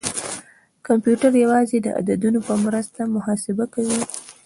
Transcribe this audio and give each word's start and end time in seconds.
کمپیوټر 0.87 1.31
یوازې 1.43 1.77
د 1.81 1.87
عددونو 1.99 2.39
په 2.47 2.53
مرسته 2.65 3.01
محاسبه 3.15 3.65
کوي. 3.73 3.99